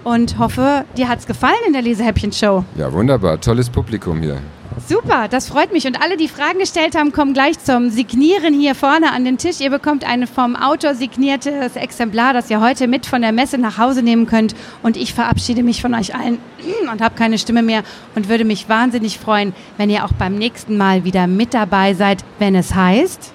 und 0.05 0.39
hoffe, 0.39 0.85
dir 0.97 1.09
hat 1.09 1.21
es 1.21 1.27
gefallen 1.27 1.55
in 1.67 1.73
der 1.73 1.83
Lesehäppchen-Show. 1.83 2.65
Ja, 2.77 2.93
wunderbar. 2.93 3.41
Tolles 3.41 3.71
Publikum 3.71 4.21
hier. 4.21 4.39
Super, 4.87 5.29
das 5.29 5.49
freut 5.49 5.73
mich. 5.73 5.87
Und 5.87 6.01
alle, 6.01 6.17
die 6.17 6.29
Fragen 6.29 6.59
gestellt 6.59 6.97
haben, 6.97 7.13
kommen 7.13 7.35
gleich 7.35 7.59
zum 7.59 7.91
Signieren 7.91 8.55
hier 8.55 8.75
vorne 8.75 9.13
an 9.13 9.25
den 9.25 9.37
Tisch. 9.37 9.61
Ihr 9.61 9.71
bekommt 9.71 10.05
ein 10.05 10.27
vom 10.27 10.57
Autor 10.57 10.95
signiertes 10.95 11.75
Exemplar, 11.75 12.33
das 12.33 12.49
ihr 12.49 12.61
heute 12.61 12.87
mit 12.87 13.05
von 13.05 13.23
der 13.23 13.33
Messe 13.33 13.59
nach 13.59 13.79
Hause 13.79 14.03
nehmen 14.03 14.27
könnt. 14.27 14.55
Und 14.83 14.97
ich 14.97 15.15
verabschiede 15.15 15.63
mich 15.63 15.83
von 15.83 15.95
euch 15.95 16.15
allen 16.15 16.39
und 16.93 17.03
habe 17.03 17.17
keine 17.17 17.39
Stimme 17.39 17.63
mehr 17.63 17.83
und 18.15 18.29
würde 18.29 18.45
mich 18.45 18.69
wahnsinnig 18.69 19.19
freuen, 19.19 19.53
wenn 19.79 19.91
ihr 19.91 20.05
auch 20.05 20.13
beim 20.13 20.37
nächsten 20.37 20.77
Mal 20.77 21.05
wieder 21.05 21.27
mit 21.27 21.55
dabei 21.55 21.95
seid, 21.95 22.25
wenn 22.39 22.55
es 22.55 22.75
heißt 22.75 23.35